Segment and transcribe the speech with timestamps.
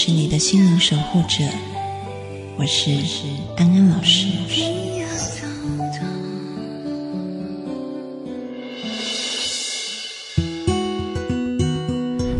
[0.00, 1.42] 是你的心灵守护者，
[2.56, 2.92] 我是
[3.56, 4.28] 安安老师。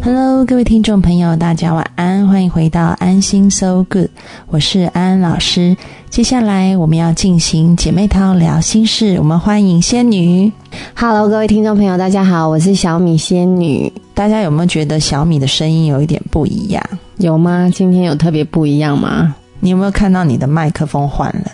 [0.05, 4.11] Hello，各位听众朋友，大家晚安，欢迎回到安心 So Good，
[4.47, 5.77] 我是安安老师。
[6.11, 10.53] 接下来我们要进行姐妹淘聊心事，我们欢迎仙女。
[10.95, 13.93] Hello，各位听众朋友，大家好，我是小米仙女。
[14.15, 16.81] 大家有没有觉得小米的声音有一点不一样？
[17.19, 17.69] 有吗？
[17.73, 19.35] 今天有特别不一样吗？
[19.61, 21.51] 你有没有看到你的麦克风换了？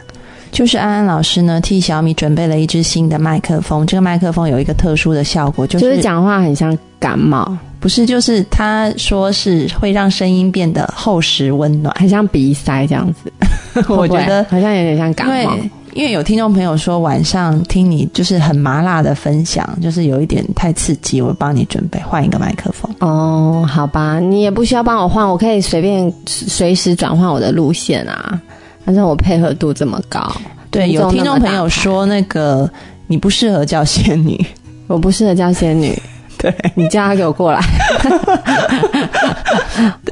[0.52, 3.86] 就是安安老师呢，替小米准备了一支新的麦克风。
[3.86, 11.92] 这个麦克风有一个特殊的效果，就就是是讲话很像感冒，不是就是他说是会让声音变得厚实温暖。
[11.98, 13.32] 很像鼻塞这样子。
[13.88, 15.58] 我觉得好像有点像感因冒。
[16.02, 22.94] 为因为有听众朋友说晚上听你就是很麻辣的分享，就是有一点太刺激，我帮你准备换一个麦克风。
[23.00, 28.40] 哦，好吧，你也不需要帮我换，我可以随便随时转换我的路线啊。
[28.84, 30.30] 反正我配合度这么高，
[30.70, 32.70] 对，有听众朋友说那个
[33.06, 34.38] 你不适合叫仙女，
[34.86, 35.98] 我不适合叫仙女。
[36.44, 37.60] 对， 你叫他给我过来。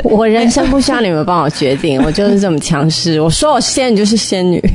[0.02, 3.20] 我人生不需要你们帮我决定， 我就是这么强势。
[3.20, 4.58] 我说我仙女就是仙女。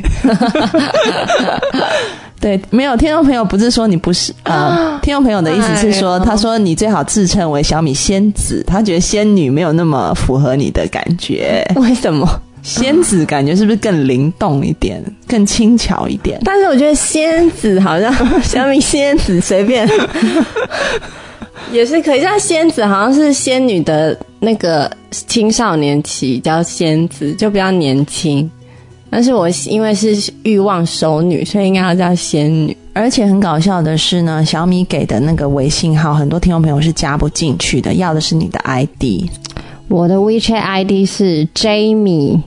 [2.39, 12.29] 对，没有听众朋友不是说你不是呃，听众朋友的意思是说，哎他说你最好自称为小米仙子，他觉得仙女没有那么符合你的感觉，为什么？
[12.63, 16.37] 仙子感觉是不是更灵动一点，更轻巧一点？
[16.43, 18.13] 但是我觉得仙子好像
[18.43, 19.87] 小米仙子随便
[21.71, 28.49] 也是可以，像仙子好像是仙女的那个青少年期叫仙子，就比较年轻。
[29.09, 32.75] 但是我因为是欲望熟女，所以应该要叫仙女。
[32.93, 39.29] 而且很搞笑的是呢，小米给的那个微信号，很多听众朋友是加不进去的，要的是你的 ID。
[39.87, 42.41] 我的 WeChat ID 是 Jamie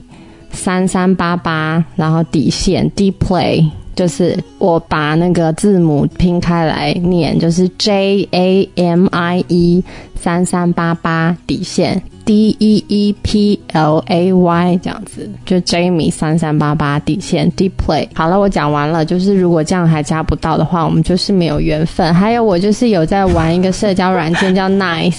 [0.51, 9.83] 三三八八，然后底线 D Play，就是我把那个字母拼开来念，就是 J A M I E
[10.15, 18.07] 三三八八底线 D E E P L A Y 这样子，就 Jamie 三三八八底线 Deeply。
[18.13, 22.13] 好了，我讲完了，就是如果这样还加不到的话，我们就是没有缘分。
[22.13, 25.17] 还有我就是有在玩一个社交软件叫 Nice。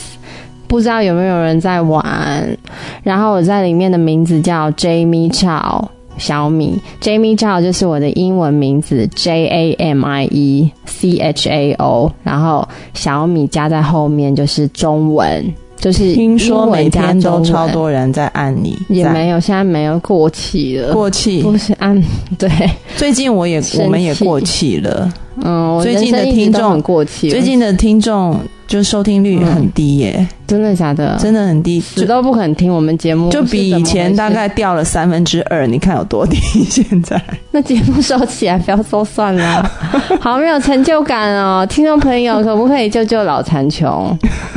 [0.69, 2.57] 不知道有没有人在玩，
[3.03, 5.87] 然后我在里面的名字叫 Jamie Chao
[6.19, 15.45] 小米，Jamie Chao 就是我的英文名字 J A M I E C H A O，然后小米加在后面就是中文，
[15.77, 21.43] 就是听说每天都超多人在按你，也没有，现在没有过气了，过气。
[21.43, 22.01] 不是按
[22.39, 22.49] 对，
[22.97, 25.13] 最近我也我们也过气了，
[25.43, 28.39] 嗯，我最近的听众很过气，最近的听众
[28.73, 31.15] 就收听率很低耶，真的假的？
[31.21, 36.39] 真的很低，就死都不肯听我们节目，就比以前大概掉了三分之二，你看有多低？
[36.65, 37.21] 现在
[37.53, 39.71] 那节目收起来，不要说算了，
[40.19, 41.67] 好没有成就感哦。
[41.69, 44.19] 听众朋友，可不可以救救老残穷？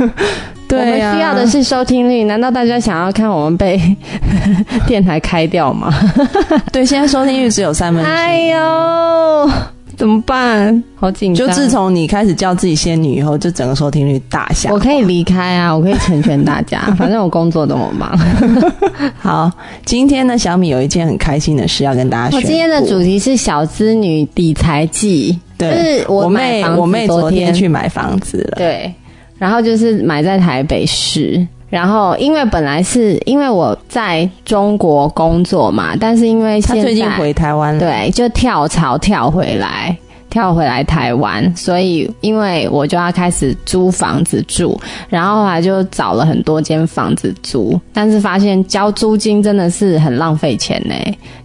[0.70, 3.78] 我们呀、需要的是收听率，难道大家想要看我们被
[4.86, 5.92] 电台开掉吗？
[6.72, 8.14] 对，现在收听率只有三分之一。
[8.14, 9.50] 哎呦，
[9.96, 10.82] 怎么办？
[10.94, 11.46] 好紧张。
[11.46, 14.78] 就自从你开始叫自己仙女以后，就整个收听率大下我。
[14.78, 18.16] 可以离开啊，我可以成全大家， 反正我工作那么忙。
[19.18, 19.50] 好，
[19.84, 22.46] 今天呢，小米有一件很开心的事要跟大家宣布。
[22.46, 28.58] 我今天的主题是小资女理财记，对，就是我买妹，我妹昨天去买房子了。
[28.58, 28.92] 对，
[29.38, 31.46] 然后就是买在台北市。
[31.68, 39.96] 然后，因为本来是因为我在中国工作嘛，但是因为现在她最近回台湾了，对，就跳槽跳回来，
[40.30, 44.78] 跳回来台湾，所以因为我就要开始租房子住，
[45.08, 50.94] 然后后来就找了很多间房子租，但是发现交租金真的是很浪费钱呢。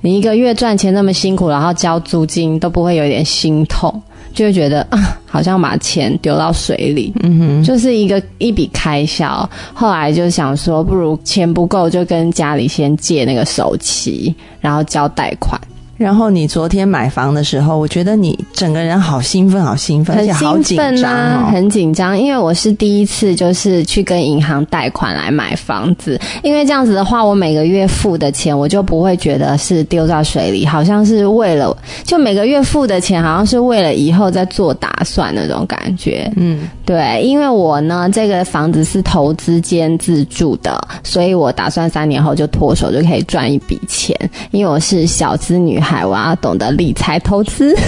[0.02, 4.02] 你一个月赚钱那么辛苦，然后交租金都不会有点心痛，
[4.34, 7.14] 就会觉得啊，好像把钱丢到水里。
[7.24, 9.50] 嗯哼，就是一个一笔开销。
[9.74, 15.60] 后来就想说，不如钱不够就跟家里先借那个首期，然后交贷款。
[16.02, 21.52] 然后你昨天买房的时候，我觉得你整个人好兴奋，好兴奋，而且很好紧兴奋张啊，哦。
[21.52, 36.32] 很紧张，因为我是第一次就是去跟银行贷款来买房子，因为这样子的话，我每个月付的钱我就不会觉得是丢在水里，好像是为了就每个月付的钱好像是为了以后再做打算那种感觉。
[36.36, 44.16] 嗯，对，因为我呢，这个房子是投资兼自住的，所以我打算三年后就脱手就可以赚一笔钱。
[44.50, 47.76] 因为我是小资女孩，我要懂得理财投资。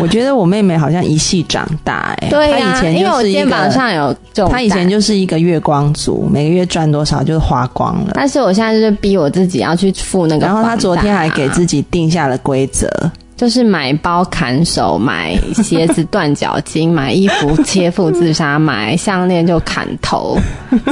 [0.00, 8.12] 我觉得我妹妹好像一系长大、哎，对呀、她以前因为我就是肩膀，上有重担，她以前就是一个月光族，每个月赚多少就是花光了。
[8.14, 12.88] 但是我现在就是逼我自己要去付那个、然后她昨天还给自己定下了规则，
[13.36, 20.38] 就是买包砍手，买鞋子断脚筋，买衣服切腹自杀，买项链就砍头，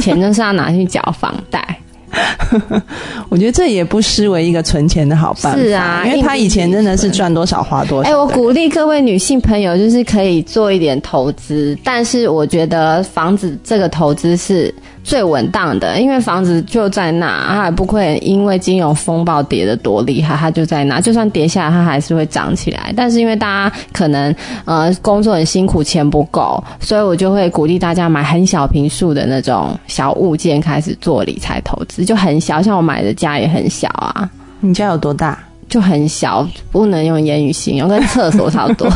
[0.01, 1.81] 钱就是要拿去缴房贷。
[3.29, 5.59] 我觉得这也不失为一个存钱的好办法。
[5.59, 8.11] 是啊因为他以前真的是赚多少花多少。
[8.11, 14.73] 哎、我鼓励各位女性朋友，就是可以做一点投资，但是我觉得房子这个投资是
[15.09, 22.93] 最稳当的，因为房子就在那，它也不会因为金融风暴跌得多厉害，它就在那，就算跌下来，它还是会涨起来。
[22.95, 24.35] 但是因为大家可能
[24.67, 34.29] 呃工作很辛苦，钱不够，所以我就会鼓励大家买很小平数的那种小物件开始做理财投资，就很小，像我买的家也很小啊。
[34.61, 35.39] 你家有多大？
[35.69, 38.89] 就很小，不能用言语形容，跟厕所差不多。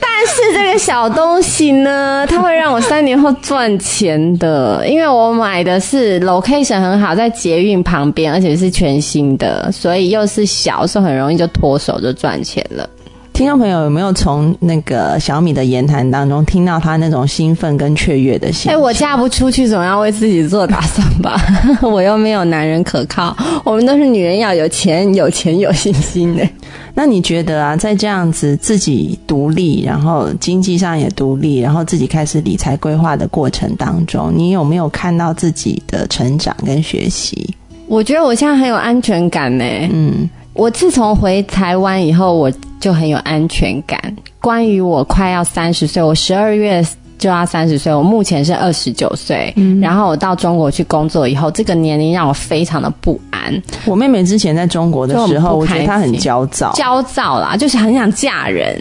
[0.00, 12.88] 但是这个小东西呢，它会让我三年后赚钱的，因为我买的是 location 很好，在捷运旁边，而且是全新的，所以又是小，所以很容易就脱手就赚钱了。
[13.34, 18.80] 听众朋友有没有从那个小米的言谈当中听到他那种兴奋跟雀跃的心哎、情？
[18.80, 21.36] 我嫁不出去，总要为自己做打算吧？
[21.82, 26.48] 我又没有男人可靠，我们都是女人要有钱、有钱、有信心的。
[26.94, 37.52] 那你觉得啊，在这样子自己独立，然后经济上也独立，然后自己开始理财规划的过程当中，你有没有看到自己的成长跟学习？
[37.88, 42.50] 我觉得我现在很有安全感呢、嗯，我自从回台湾以后，我
[42.84, 43.98] 就很有安全感。
[44.42, 46.86] 关于我快要三十岁，我十二月
[47.16, 49.50] 就要三十岁，我目前是二十九岁。
[49.56, 56.74] 嗯然后我到中国去工作以后，这个年龄让我非常的不安、我妹妹之前在中国的时候，我觉得她很焦躁。
[56.74, 58.78] 焦躁啦，就是很想嫁人。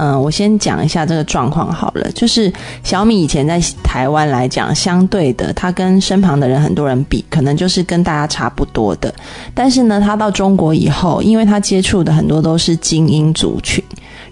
[0.00, 2.08] 嗯，我先讲一下这个状况好了。
[2.12, 2.52] 就是
[2.84, 9.12] 小米以前在台湾来讲，相对的，它跟身旁的人很多人比，可能就是跟大家差不多的。
[9.52, 13.82] 但是呢，它到中国以后，因为它接触的很多都是精英族群，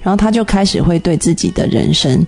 [0.07, 2.25] 然后他就开始会对自己的人生，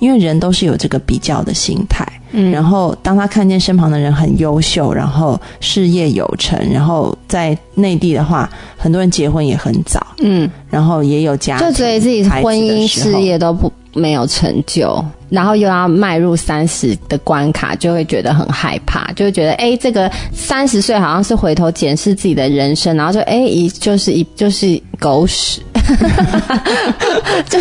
[0.00, 2.06] 因为人都是有这个比较的心态。
[2.32, 15.02] 嗯然后当他看见身旁的人很优秀，然后事业有成，然后在内地的话，很多人结婚也很早，嗯，然后也有家庭，就觉得自己的婚姻事业都不没有成就，
[15.32, 25.62] 然后又要迈入三十的关卡，就会觉得很害怕，就会觉得哎，这个三十岁好像是回头检视自己的人生，然后就哎一就是一就是狗屎，
[27.48, 27.58] 就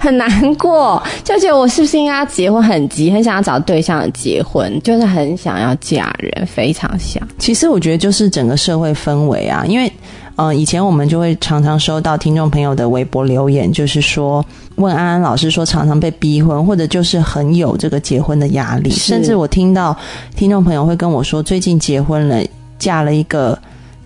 [0.00, 7.22] 很难过，就觉得我是不是应该要结婚，很急，很想要找对象结婚，就是很想要嫁人，非常想。
[7.38, 9.90] 其实我觉得就是整个社会氛围啊，因为
[10.36, 14.44] 呃，以前我们就会常常收到听众朋友的微博留言，就是说
[14.76, 19.96] 问安安老师说常常被逼婚，或者就是很有这个结婚的压力，甚至我听到
[20.36, 22.42] 听众朋友会跟我说，最近结婚了，
[22.78, 23.58] 嫁了一个。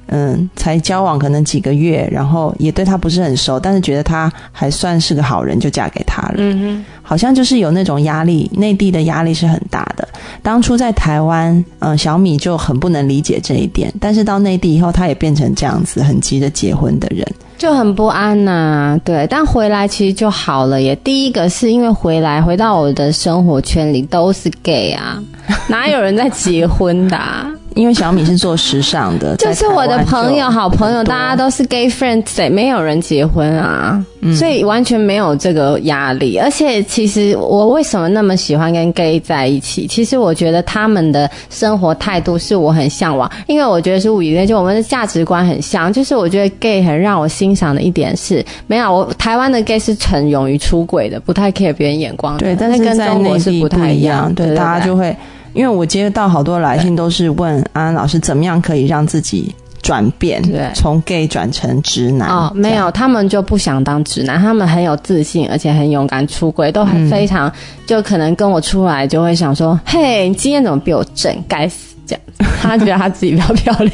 [0.08, 6.34] 嗯，才交往可能几个月，然后也对他不是很熟，但是觉得他还算是个好人，就嫁给他了。
[6.38, 6.84] 嗯哼。
[7.02, 10.08] 好像就是有那种压力，内地的压力是很大的。
[10.42, 17.24] 当初在台湾，嗯、小米就很不能理解这一点，但是到内地以后，他也变成这样子，很急着结婚的人。
[17.56, 20.94] 就很不安呐、对，但回来其实就好了耶。
[20.96, 25.22] 第一个是因为回来回到我的生活圈里都是 gay 啊，
[25.68, 27.48] 哪有人在结婚的、啊？
[27.76, 34.04] 因为小米是做时尚的， 就是我的朋友、好朋友，大家都都是 gay friends，谁没有人结婚啊？
[34.34, 36.36] 所以完全没有这个压力。
[36.38, 39.86] 而且，其实我为什么那么喜欢跟 gay 在一起？
[39.86, 45.92] 其实我觉得他们的生活态度是我很向往，因为我觉得是物以类就，我们的价值观很像。
[45.92, 52.40] 就是我觉得 gay 很让我欣赏的一点是，没有我台湾的 gay 是很勇于出轨的，不太 care 别人眼光的。
[52.40, 55.14] 对，但是跟在中国是不太一样，对对，大家就会，
[55.56, 62.28] 因为我接到好多来信都是问安安老师怎么样可以让自己转变对，从 gay 转成直男。
[62.28, 67.50] 哦，没有，他们就不想当直男，他们很有自信，而且很勇敢出轨，都很非常，
[67.86, 71.34] 就可能跟我出来就会想说，嘿，你今天怎么比我正？
[71.48, 73.92] 该死，这样，他觉得他自己比较漂亮。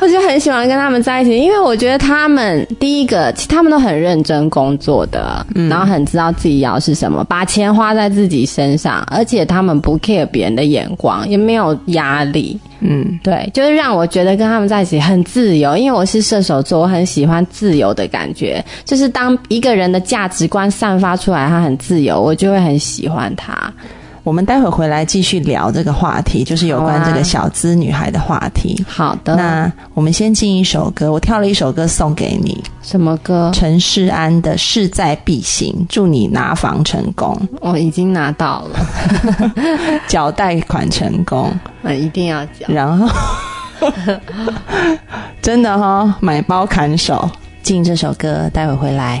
[0.00, 12.58] 我就很喜欢跟他们在一起，因为我觉得他们第一个，他们都很认真工作的，然后很知道自己要是什么，把钱花在自己身上，而且他们不 care 别人的眼光，也没有压力。
[12.80, 18.64] 嗯，对，就是让我觉得跟他们在一起很自由，因为我是射手座，我很喜欢自由的感觉。
[18.86, 23.70] 就是当一个人的价值观散发出来，他很自由，我就会很喜欢他。
[24.30, 28.80] 我们待会回来继续聊这个话题，就是有关这个小资女孩的话题。
[28.86, 33.50] 好的，那我们先进一首歌，我挑了一首歌送给你，什么歌？
[33.52, 38.78] 陈世安的《势在必行》，祝你拿房成功，我已经拿到了，
[40.06, 42.68] 缴贷款成功，嗯，一定要缴。
[42.68, 43.08] 然后
[45.42, 47.28] 真的哈、买包砍手。
[47.64, 49.20] 进这首歌，待会回来。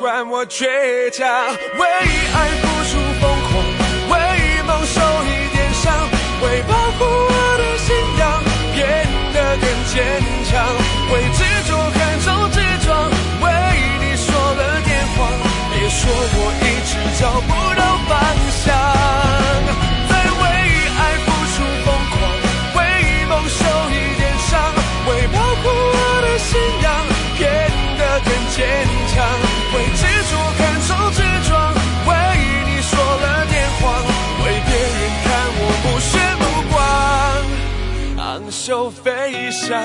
[0.00, 0.64] 管我倔
[1.12, 3.52] 强，为爱付出疯狂，
[4.08, 4.16] 为
[4.64, 4.96] 梦受
[5.28, 5.92] 一点伤，
[6.40, 8.40] 为保护我的信仰
[8.72, 8.80] 变
[9.34, 10.00] 得更坚
[10.48, 10.64] 强，
[11.12, 12.88] 为执着看重执着，
[13.44, 13.52] 为
[14.00, 15.28] 你说了点谎，
[15.68, 18.16] 别说我一直找不到方
[18.64, 18.72] 向，
[20.08, 20.42] 在为
[20.96, 22.16] 爱付出疯狂，
[22.72, 22.80] 为
[23.28, 23.60] 梦受
[23.92, 24.64] 一点伤，
[25.12, 26.88] 为保护我的信仰
[27.36, 27.44] 变
[27.98, 28.64] 得更坚
[29.12, 29.28] 强，
[38.60, 39.80] 手，飞翔。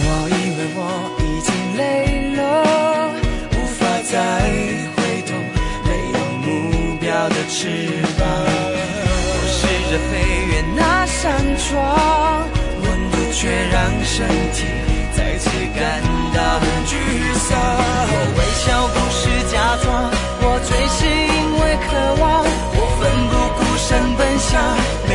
[0.00, 0.80] 我以为我
[1.20, 1.80] 已经累
[2.34, 2.40] 了，
[3.52, 4.16] 无法再
[4.96, 4.98] 回
[5.28, 5.30] 头，
[5.84, 6.48] 没有目
[6.98, 7.68] 标的翅
[8.18, 8.24] 膀。
[9.20, 9.60] 我试
[9.90, 10.10] 着飞
[10.48, 11.76] 越那扇窗，
[12.80, 13.38] 温度却
[13.70, 14.16] 让身
[14.54, 14.64] 体
[15.14, 16.00] 再次感
[16.38, 16.94] 到很沮
[17.34, 17.58] 丧。
[18.10, 19.86] 我微笑不是假装，
[20.40, 20.98] 我醉是
[21.34, 21.90] 因为渴
[22.22, 22.24] 望，
[22.78, 24.48] 我奋不顾身奔向
[25.08, 25.12] 每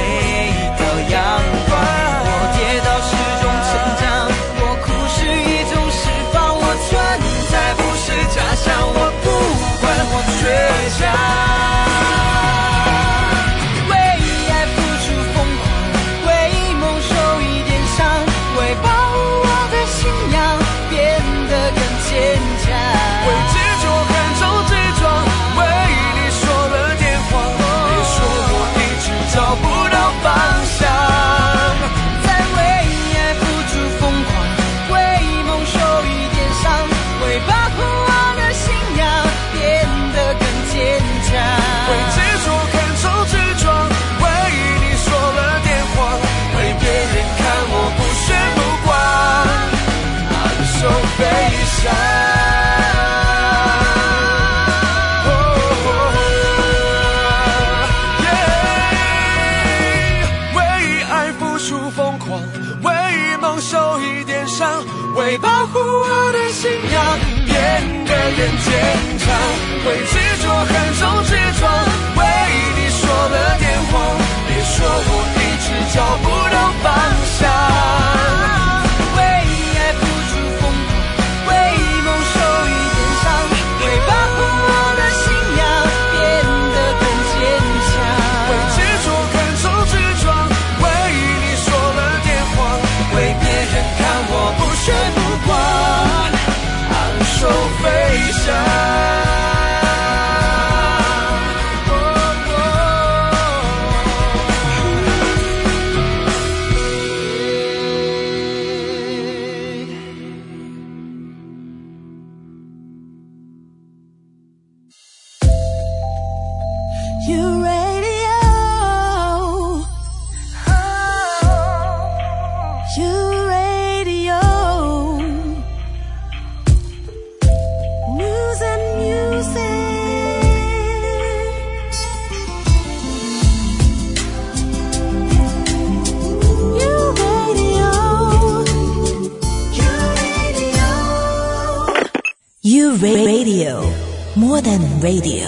[144.36, 145.48] more than radio。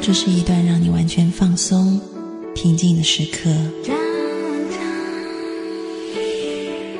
[0.00, 2.00] 这是一段让你完全放松、
[2.54, 3.48] 平静的时刻。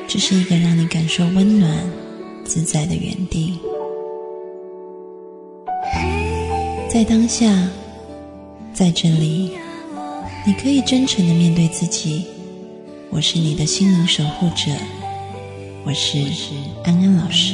[0.07, 1.69] 这是一个让你感受温暖、
[2.45, 3.59] 自在的原地。
[6.89, 7.67] 在当下，
[8.73, 9.51] 在这里，
[10.45, 12.25] 你可以真诚的面对自己。
[13.15, 14.71] 我是你的心灵守护者，
[15.83, 16.17] 我是
[16.83, 17.53] 安安老师。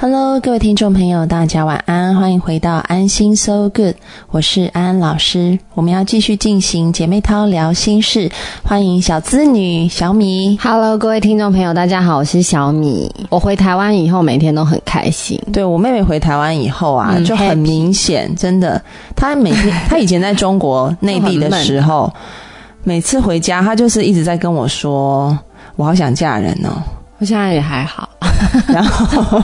[0.00, 3.96] Hello，各位听众朋友，大家晚安，欢迎回到安心 So Good，
[4.30, 5.58] 我是安安老师。
[5.74, 8.30] 我们要继续进行姐妹淘聊心事，
[8.62, 10.56] 欢迎小资女小米。
[10.62, 13.12] Hello，各位听众朋友，大家好，我是小米。
[13.28, 15.36] 我回台湾以后，每天都很开心。
[15.52, 18.80] 对我妹妹回台湾以后啊，嗯就很明显，真的，
[19.16, 22.08] 她每天 她以前在中国内地的时候，
[22.84, 25.36] 每次回家，她就是一直在跟我说，
[25.74, 26.80] 我好想嫁人哦。
[27.18, 28.08] 我现在也还好，
[28.68, 29.42] 然后，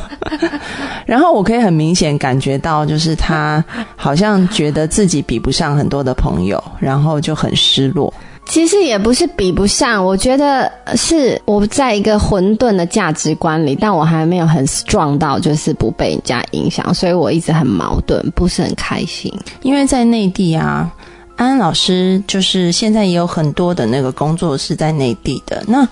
[1.07, 3.65] 然后我可以很明显感觉到，就是他
[3.97, 8.13] 好像觉得自己比不上很多的朋友，然后就很失落。
[8.47, 19.33] 其实也不是比不上，我觉得是我在一个混沌的价值观里，但我还没有很 strong 到就是不被人家影响，所以我一直很矛盾，不是很开心。
[19.63, 20.93] 因为在内地啊，
[21.37, 25.65] 安安老师就是现在也有很多的那个工作是在内地的。
[25.67, 25.89] 那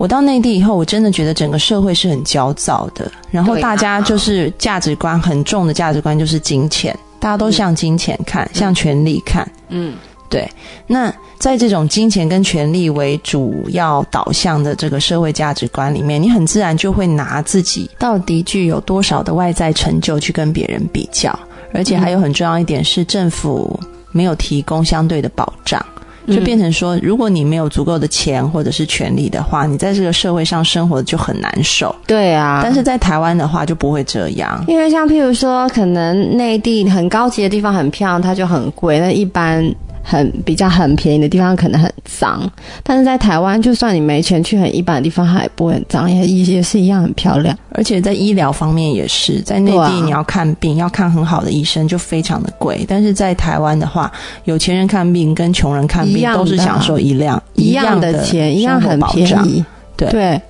[0.00, 9.46] 我到内地以后，我真的觉得整个社会是很焦躁的，然后大家就是价值观很重的价值观就是金钱，大家都向金钱看，向权力看。
[9.68, 9.94] 嗯，
[10.30, 10.50] 对。
[10.86, 21.38] 那在这种金钱跟权力为主要导向的这个社会价值观里面，你很自然就会拿自己到底具有多少的外在成就去跟别人比较，
[21.74, 23.78] 而且还有很重要一点是政府
[24.12, 25.84] 没有提供相对的保障。
[26.26, 31.94] 就变成说，如果你没有足够的钱或者是权利的话，你在这个社会上生活就很难受。
[32.06, 34.62] 对啊，但是在台湾的话就不会这样。
[34.68, 39.64] 因为像譬如说，可能内地很高级的地方很漂亮，它就很贵；那一般
[40.02, 42.50] 很比较很便宜的地方可能很脏。
[42.82, 47.56] 但是在台湾，就算你没钱去很一般的地方，它也不会很脏，也也是一样很漂亮。
[47.72, 52.84] 而且在医疗方面也是，在内地你要看病，要看很好的医生就非常的贵。
[52.88, 54.10] 但是在台湾的话，
[54.44, 59.30] 有钱人看病跟穷人看病都是享受一样一样的钱，一样很便。
[59.44, 59.64] 宜，
[59.96, 60.40] 对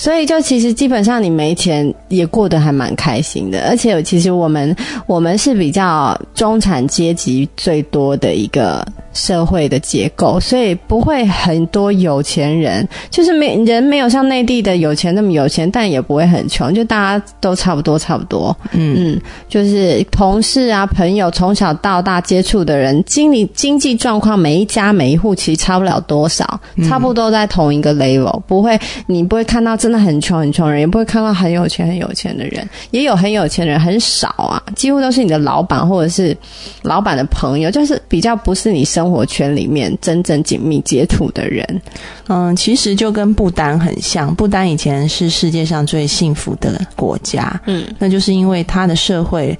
[0.00, 4.74] 所以就其实基本上你没钱也过得还蛮开心的，而且其实我们
[5.06, 8.82] 我们是比较中产阶级最多的一个
[9.20, 18.56] 社会的结构，所以不会很多有钱人，就是没人没有像内地的有钱那么有钱，但也不会很穷，就大家都差不多差不多。
[18.72, 36.34] 嗯，嗯，就是同事啊、朋友从小到大接触的人，经理经济状况每一家每一户其实差不了多少，差不多在同一个 level，不会你不会看到真的很穷很穷人，也不会看到很有钱很有钱的人，也有很有钱的人很少啊，几乎都是你的老板或者是
[36.82, 41.82] 老板的朋友，就是比较不是你生活圈里面真正紧密接触的人。
[42.28, 49.56] 嗯，其实就跟不丹很像，不丹以前是世界上最幸福的国家，嗯，那就是因为它的社会，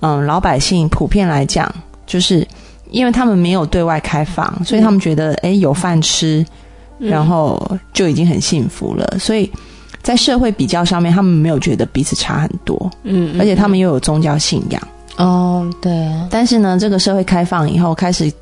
[0.00, 1.72] 嗯，老百姓普遍来讲，
[2.06, 2.46] 就是
[2.90, 6.44] 因为他们没有对外开放，所以他们觉得，哎，有饭吃，
[6.98, 7.60] 然后
[7.92, 9.50] 就已经很幸福了，所以
[10.02, 13.36] 在社会比较上面，他们没有觉得彼此差很多，嗯。
[13.38, 14.82] 而且他们又有宗教信仰。
[15.18, 15.92] 哦，对，
[16.30, 18.32] 但是呢，这个社会开放以后，开始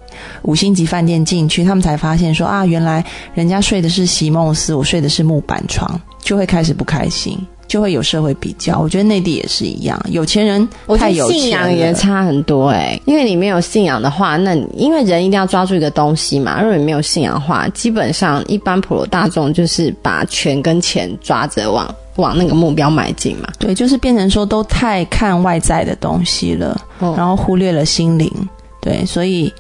[0.42, 3.04] 五星级饭店进去，他们才发现说啊，原来
[3.35, 8.78] 人家睡的是席梦思，我睡的是木板床，就会开始不开心， 就会有社会比较。
[8.78, 16.62] 我觉得内地也是一样，有钱人太有钱信仰也差很多哎、因为你没有信仰的话，那因为人一定要抓住一个东西嘛。
[16.62, 23.48] 如果你没有信仰的话，基本上一般普罗大众就是把权跟钱抓着往往那个目标迈进嘛。
[23.58, 28.30] 对，就是变成说都太看外在的东西了，哦然后忽略了心灵。
[28.80, 29.52] 对，所以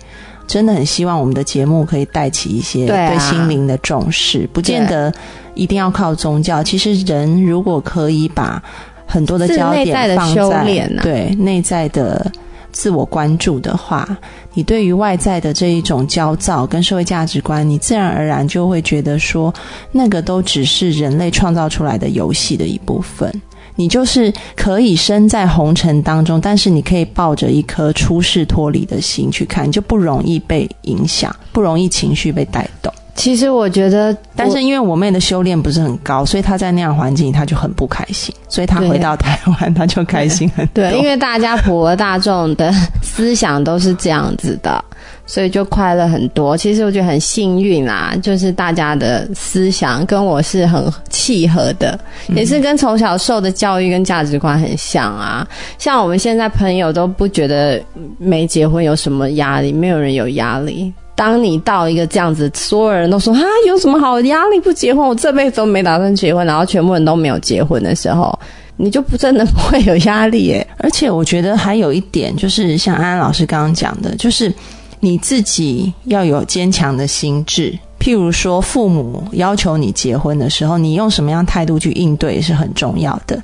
[0.46, 5.12] 真的很希望我们的节目可以带起一些对心灵的重视，不见得
[5.54, 6.62] 一定要靠宗教。
[6.62, 8.62] 其实人如果可以把
[9.06, 12.30] 很多的焦点放在对内在的
[12.72, 14.16] 自我关注的话，
[14.54, 19.52] 你对于外在的这一种焦躁跟社会价值观，你自然而然就会觉得说，
[19.92, 23.32] 那个都只是人类创造出来的游戏的一部分。
[23.76, 32.92] 你就是可以身在红尘当中，但是你可以抱着一颗出世脱离的心去看，就不容易被影响，不容易情绪被带动。
[33.20, 38.34] 其实我觉得，但是因为我妹的修炼不是很高，所以她在那样环境，她就很不开心。
[38.48, 40.82] 所以她回到台湾，她就开心很多。
[40.82, 44.82] 对，因为大家普罗大众的思想都是这样子的，
[45.26, 46.56] 所以就快乐很多。
[46.56, 55.46] 其实我觉得很幸运啦，就是大家的思想跟我是很契合的，也是跟从小受的教育跟价值观很像啊。
[55.78, 57.80] 像我们现在朋友都不觉得
[58.18, 60.90] 没结婚有什么压力，没有人有压力。
[61.20, 64.58] 当你到一个这样子，所有人都说啊，有什么好压力？
[64.58, 68.36] 不结婚，我这辈子都没打算结婚，然后全部人都没有结婚的时候，
[68.78, 70.66] 你就不真的不会有压力耶。
[70.80, 74.50] 而且我觉得还有一点，就是像安安老师刚刚讲的，就是
[74.98, 77.78] 你自己要有坚强的心智。
[77.98, 83.38] 譬如说，父母要求你结婚的时候，你用什么样态度去应对是很重要的。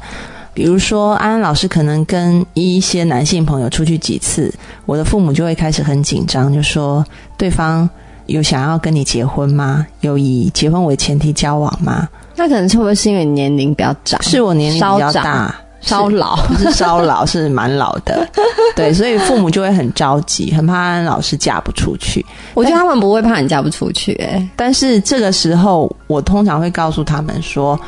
[0.56, 4.50] 比如说，安安老师可能跟一些男性朋友出去几次，
[4.86, 7.04] 我的父母就会开始很紧张，就说
[7.36, 7.86] 对方
[8.24, 9.86] 有想要跟你结婚吗？
[10.00, 12.08] 有以结婚为前提交往吗？
[12.36, 14.22] 那可能会不会是因为你年龄比较长？
[14.22, 18.26] 是我年龄比较大，稍老 不是稍老，是蛮老的。
[18.74, 22.24] 对，所以父母就会很着急，很怕安安老师嫁不出去。
[22.54, 27.78] 我觉得他们不会怕你嫁不出去，哎，但是这个时候，我通常会告诉他们说。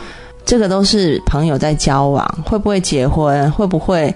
[0.48, 3.50] 这个都是朋友在交往，会不会结婚？
[3.50, 4.12] 会不会，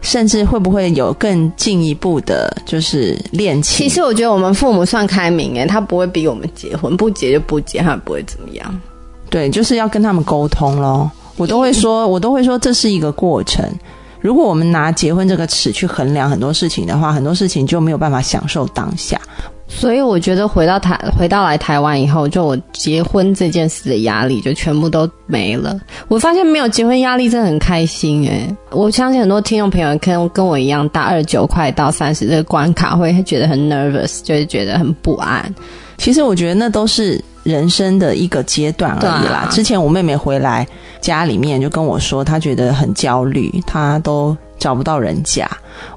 [0.00, 3.86] 甚至会不会有更进一步的，就是恋情？
[3.86, 8.80] 其实我觉得我们父母算开明，诶，他不会逼我们结婚，不结就不结，他不会怎么样。
[9.30, 11.08] 对，就是要跟他们沟通咯。
[11.36, 13.64] 我都会说， 我都会说，这是一个过程。
[14.20, 19.20] 如果我们拿结婚这个尺去衡量很多事情的话，很多事情就没有办法享受当下。
[19.68, 25.78] 所以我觉得回到台回到来台湾以后，就我结婚这件事的压力就全部都没了。
[26.08, 28.48] 我发现没有结婚压力真的很开心诶。
[28.70, 35.54] 我相信很多听众朋友跟跟我一样，大二九快到三十这个关卡会觉得很 nervous，就是觉得很不安。
[35.98, 39.48] 其实我觉得那都是人生的一个阶段而已啦。
[39.50, 40.66] 之前我妹妹回来
[41.00, 44.36] 家里面就跟我说，她觉得很焦虑，她都。
[44.58, 45.46] 找不到人家，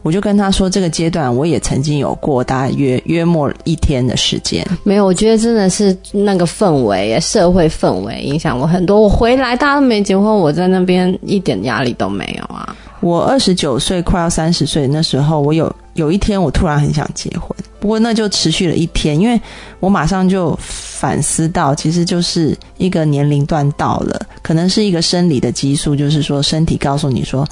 [0.01, 4.65] 我就跟他说，这个阶段我也曾经有过，大约约莫一天的时间。
[4.83, 9.01] 没有，我觉得真的是那个氛围，社会氛围影响我很多。
[9.01, 12.75] 我回来，大家都没结婚，我在那边一点压力都没有啊。
[13.01, 19.39] 我二十九岁，快要三十岁那时候，我有有一天，我突然很想结婚，不过那就持续了一天，因为
[19.79, 27.47] 我马上就反思到，其实就是一个年龄段到了，可能是一个生理的激素，就是说身体告诉你说。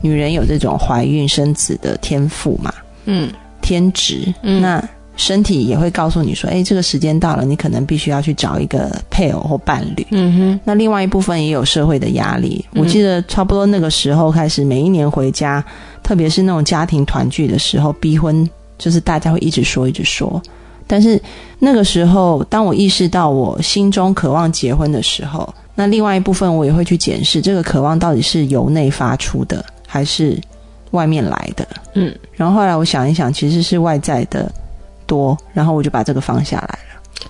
[0.00, 2.72] 女人有这种怀孕生子的天赋嘛？
[3.06, 3.30] 嗯，
[3.60, 4.32] 天职。
[4.42, 4.82] 嗯，那
[5.16, 10.06] 身体也会告诉你说，哎，这个时间到了，你可能必须要去找一个配偶或伴侣。
[10.10, 10.60] 嗯哼。
[10.62, 12.64] 那另外一部分也有社会的压力。
[12.74, 15.64] 我记得差不多那个时候开始，每一年回家，
[16.02, 20.40] 特别是那种家庭团聚的时候，逼婚就是大家会一直说，一直说。
[20.86, 21.20] 但是
[21.58, 29.64] 那个时候，当我意识到我心中渴望结婚的时候，那另外一部分我也会去检视这个渴望到底是由内发出的。
[29.90, 30.38] 还是
[30.90, 34.52] 外面来的，嗯，然后后来我想一想，其实是外在的
[35.06, 36.78] 多，然后我就把这个放下来了。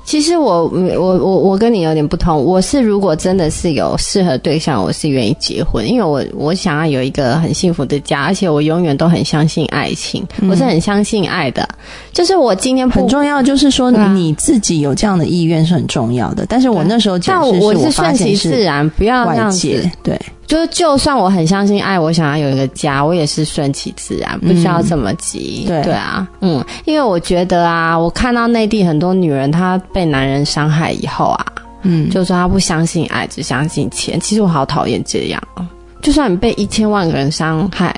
[0.05, 11.67] 其实我我我我跟你有点不同，我是如果真的是有适合对象，我是愿意结婚，因为我我想要有一个很幸福的家，而且我永远都很相信爱情，我是很相信爱的。
[12.13, 16.45] 就是我今天很重要，就是说你自己有这样的意愿是很重要的。
[16.49, 20.21] 但是我那时候但我是顺其自然，不要这样子，对。
[20.49, 25.65] 就是，就算我很相信爱，我想要有一个家，我也是顺其自然，不需要这么急。
[25.69, 31.47] 对对啊，嗯，因为我觉得啊，我看到内地很多女人，她被男人伤害以后啊，
[31.83, 34.19] 嗯，就说她不相信爱，只相信钱。
[34.19, 35.69] 其实我好讨厌这样啊！
[36.01, 37.95] 就算你被一千万个人伤害。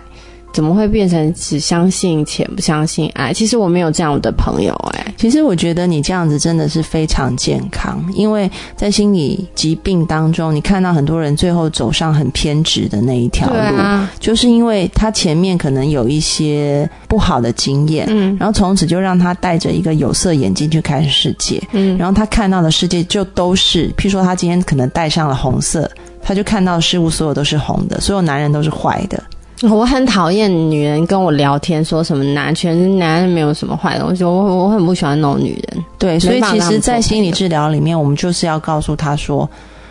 [0.53, 3.33] 怎么会变成只相信钱不相信爱？
[3.33, 5.15] 其实我没有这样的朋友哎。
[5.17, 25.91] 其实我觉得你这样子真的是非常健康，因为在心理疾病当中，你看到很多人最后走上很偏执的那一条路，就是因为他前面可能有一些不好的经验，嗯，然后从此就让他戴着一个有色眼镜去看世界，嗯，然后他看到的世界就都是，譬如说他今天可能戴上了红色，
[26.23, 29.23] 他就看到事物所有都是红的，所有男人都是坏的。
[29.69, 35.85] 我很讨厌女人跟我聊天，说什么男全男人没有什么坏东西，我我很不喜欢那种女人。
[35.99, 39.49] 对，所以其实，在心理治疗里面，我们就是要告诉他说，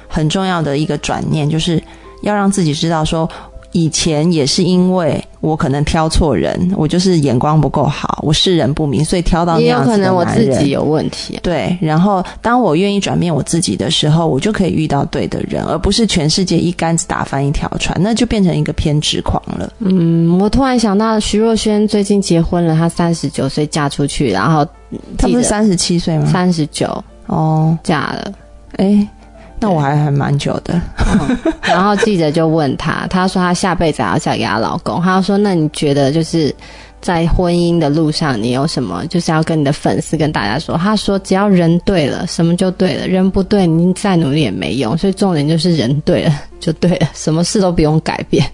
[0.07, 1.81] 很重要的一个转念，就是
[2.23, 3.29] 要让自己知道说。
[3.71, 10.07] 以前也是因为我可能挑错人，我就是眼光不够好，我视人不明，所以挑到那样子的男人。
[10.07, 11.39] 也有可能我自己有问题。
[11.41, 19.71] 对，然后当我愿意转变我自己的时候，我就可以遇到对的人，而不是全世界一竿子打翻一条船，那就变成一个偏执狂了。
[19.79, 24.65] 嗯，我突然想到徐若瑄最近结婚了，她三十九岁嫁出去，然后
[25.17, 26.25] 她不是三十七岁吗？
[26.25, 27.03] 三十九。
[27.27, 28.33] 哦，嫁了。
[28.77, 29.07] 哎，
[29.59, 30.81] 那我还还蛮久的。
[31.61, 35.01] 然后记者就问他，他说他下辈子还要嫁给他老公。
[35.01, 36.53] 他说：“那你觉得就是
[37.01, 44.97] 在婚姻的路上，你有什么就是要跟你的粉丝跟大家说？”他说：“只要人对了，什么就对了；人不对，你再努力也没用。
[44.97, 48.45] 所以重点就是人对了就对了，什么事都不用改变。”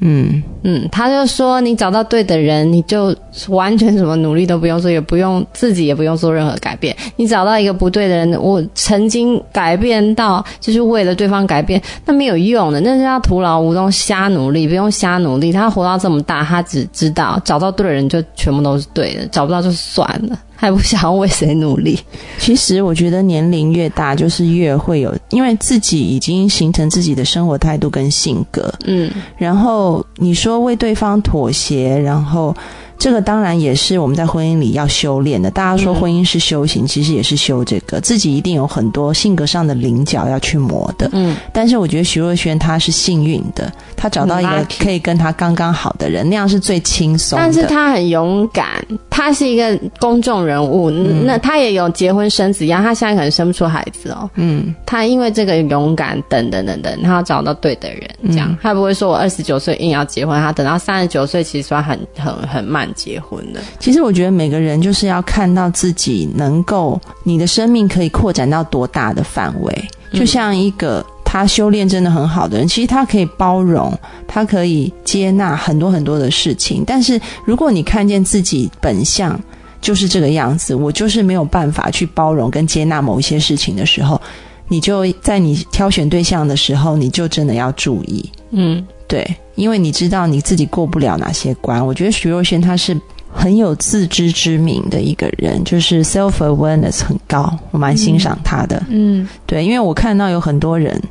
[0.00, 3.14] 嗯，嗯，他就说你找到对的人，你就
[3.48, 6.96] 完全什么努力都不用做，也不用自己也不用做任何改变。
[7.16, 15.50] 你找到一个不对的人，我曾经改变到就是为了对方改变，那没有用的，那是要徒劳无功，瞎努力，不用瞎努力。
[15.50, 20.38] 他活到这么大，他只知道找到对的人就全部都是对的，找不到就算了。
[20.60, 21.96] 还不想要为谁努力？
[22.40, 28.74] 其实我觉得年龄越大，就是越会有，因为自己已经形成自己的生活态度跟性格。
[28.84, 32.52] 嗯，然后你说为对方妥协，然后
[32.98, 35.50] 这个当然也是我们在婚姻里要修炼的。
[35.50, 41.08] 大家说婚姻是修行，其实也是修这个，自己一定有很多性格上的棱角要去磨的。
[41.12, 47.44] 嗯，但是我觉得徐若瑄她是幸运的，她找到一个可以跟她刚刚好的人，那样是最轻松的。
[47.44, 48.66] 但是她很勇敢，
[49.08, 54.28] 她是一个公众人物，那她也有结婚生子一样，她现在可能生不出孩子哦。
[54.34, 63.60] 嗯，她因为这个勇敢，等等等等，她要找到对的人，这样、她不会说我二十九岁硬要结婚，她等到三十九岁其实算很很很慢结婚的。
[63.78, 69.88] 其实我觉得每个人就是要看到自己能够，你的生命可以扩展到多大的范围。
[70.12, 73.92] 就像一个他修炼真的很好的人，其实他可以包容，
[74.26, 76.82] 他可以接纳很多很多的事情。
[76.86, 79.38] 但是如果你看见自己本相
[79.80, 84.20] 就是这个样子，我就是没有办法去包容跟接纳某一些事情的时候，
[84.66, 88.30] 你就在你挑选对象的时候，你就真的要注意。
[88.50, 91.84] 嗯，对，因为你知道你自己过不了哪些关。
[91.84, 92.96] 我觉得徐若瑄她是
[93.32, 98.80] 很有自知之明的一个人，就是 self awareness 很高，我蛮欣赏她的。
[98.88, 101.02] 嗯，对，因为我看到有很多人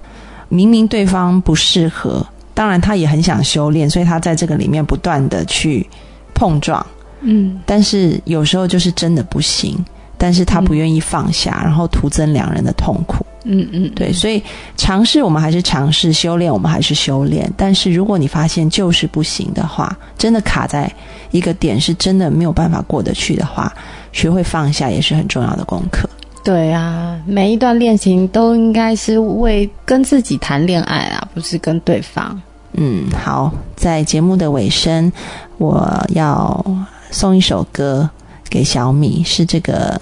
[0.47, 5.85] 明明对方不适合，当然他也很想修炼，所以他在这个里面不断的去
[6.33, 6.85] 碰撞，
[7.21, 9.75] 嗯，但是有时候就是真的不行。
[10.19, 13.23] 但是他不愿意放下，然后徒增两人的痛苦。
[13.47, 14.43] 嗯嗯，对，所以
[14.75, 17.51] 尝试我们还是尝试，修炼我们还是修炼。
[17.55, 20.91] 但是如果你发现就是不行的话，真的卡在
[21.31, 23.73] 一个点，是真的没有办法过得去的话，
[24.11, 26.09] 学会放下也是很重要的功课。
[26.43, 32.41] 对啊，每一段恋情都应该是为跟自己谈恋爱啊，不是跟对方。
[32.73, 35.11] 嗯，好，在节目的尾声，
[35.57, 36.65] 我要
[37.11, 38.09] 送一首歌
[38.49, 39.99] 给小米，是这个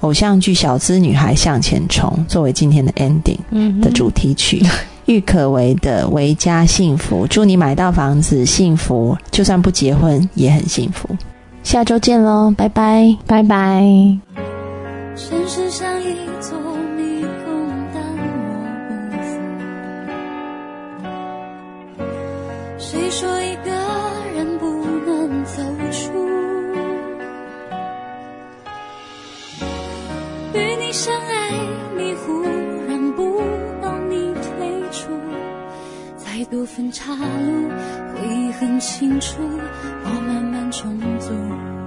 [0.00, 4.62] 偶像剧《小资女孩向前冲》作为今天的 ending 嗯的主题曲。
[5.06, 11.08] 郁可唯的《维家幸福》，祝你买到房子幸福，就算不结婚也很幸福。
[11.64, 13.16] 下周见喽，拜拜。
[13.26, 13.82] 拜拜。
[15.16, 16.56] 城市像一座
[16.96, 18.00] 迷宫，但
[18.46, 19.10] 我不
[21.98, 22.04] 服。
[22.78, 23.70] 谁说一个
[30.52, 31.50] 与你相爱，
[31.96, 32.42] 迷糊，
[32.88, 33.40] 让不
[33.80, 35.08] 到你退出，
[36.16, 37.68] 再多分岔路，
[38.14, 39.42] 回忆很清楚，
[40.04, 41.79] 我慢慢重组。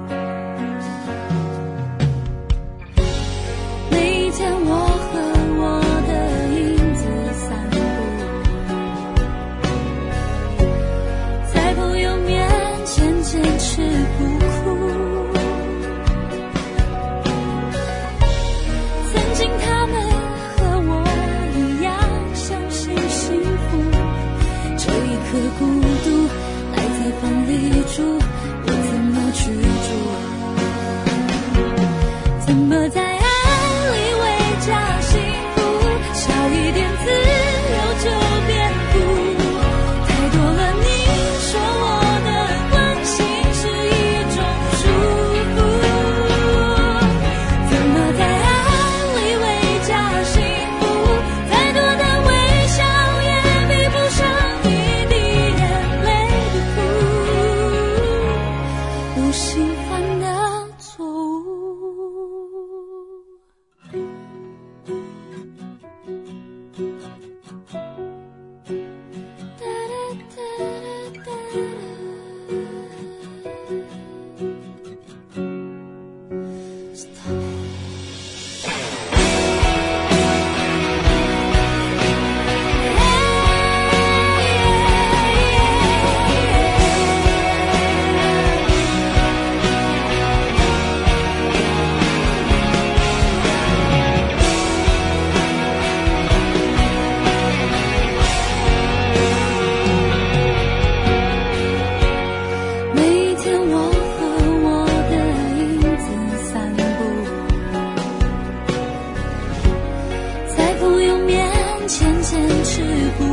[112.46, 112.82] 坚持
[113.18, 113.33] 不